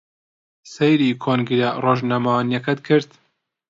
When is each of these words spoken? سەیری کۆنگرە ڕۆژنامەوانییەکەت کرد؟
سەیری 0.73 1.19
کۆنگرە 1.23 1.69
ڕۆژنامەوانییەکەت 1.83 2.79
کرد؟ 2.87 3.09